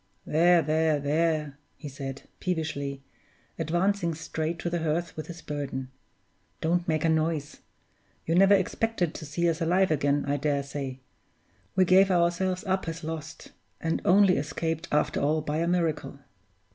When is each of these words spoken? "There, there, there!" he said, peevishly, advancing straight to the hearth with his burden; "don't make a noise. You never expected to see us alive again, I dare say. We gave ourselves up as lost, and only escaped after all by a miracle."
"There, 0.25 0.63
there, 0.63 0.99
there!" 0.99 1.59
he 1.77 1.87
said, 1.87 2.23
peevishly, 2.39 3.03
advancing 3.59 4.15
straight 4.15 4.57
to 4.57 4.69
the 4.71 4.81
hearth 4.81 5.15
with 5.15 5.27
his 5.27 5.43
burden; 5.43 5.91
"don't 6.59 6.87
make 6.87 7.05
a 7.05 7.07
noise. 7.09 7.57
You 8.25 8.33
never 8.33 8.55
expected 8.55 9.13
to 9.13 9.25
see 9.27 9.47
us 9.47 9.61
alive 9.61 9.91
again, 9.91 10.25
I 10.27 10.37
dare 10.37 10.63
say. 10.63 11.01
We 11.75 11.85
gave 11.85 12.09
ourselves 12.09 12.63
up 12.63 12.87
as 12.87 13.03
lost, 13.03 13.51
and 13.79 14.01
only 14.03 14.37
escaped 14.37 14.87
after 14.91 15.19
all 15.19 15.39
by 15.41 15.57
a 15.57 15.67
miracle." 15.67 16.17